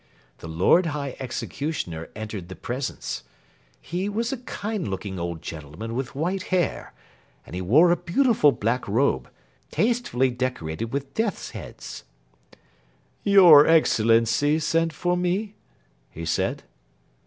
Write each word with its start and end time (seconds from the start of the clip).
The 0.39 0.47
Lord 0.47 0.87
High 0.87 1.15
Executioner 1.19 2.09
entered 2.15 2.49
the 2.49 2.55
presence. 2.55 3.21
He 3.79 4.09
was 4.09 4.33
a 4.33 4.37
kind 4.37 4.87
looking 4.87 5.19
old 5.19 5.43
gentleman 5.43 5.93
with 5.93 6.15
white 6.15 6.41
hair, 6.49 6.91
and 7.45 7.53
he 7.53 7.61
wore 7.61 7.91
a 7.91 7.95
beautiful 7.95 8.51
black 8.51 8.87
robe, 8.87 9.29
tastefully 9.69 10.31
decorated 10.31 10.85
with 10.85 11.13
death's 11.13 11.51
heads. 11.51 12.03
"Your 13.21 13.67
Excellency 13.67 14.57
sent 14.57 14.91
for 14.91 15.15
me?" 15.15 15.53
he 16.09 16.25
said. 16.25 16.63